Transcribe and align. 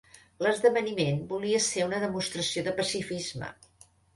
L'esdeveniment 0.45 1.19
volia 1.35 1.61
ser 1.65 1.85
una 1.91 2.01
demostració 2.07 2.67
de 2.69 2.75
pacifisme. 2.81 3.53